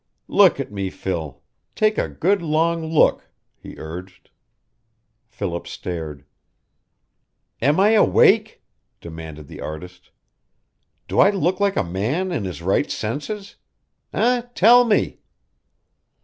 [0.27, 1.43] "Look at me, Phil
[1.75, 4.31] take a good long look," he urged.
[5.27, 6.25] Philip stared.
[7.61, 8.63] "Am I awake?"
[8.99, 10.09] demanded the artist.
[11.07, 13.57] "Do I look like a man in his right senses?
[14.11, 15.19] Eh, tell me!"